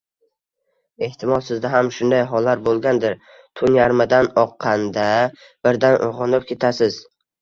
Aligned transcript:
Ehtimol, 1.07 1.41
sizda 1.49 1.71
ham 1.73 1.91
shunday 1.97 2.23
hollar 2.31 2.63
bo‘lgandir: 2.69 3.19
tun 3.61 3.77
yarmidan 3.77 4.31
oqqanda 4.45 5.07
birdan 5.69 5.99
uyg‘onib 6.09 6.49
ketasiz. 6.55 6.99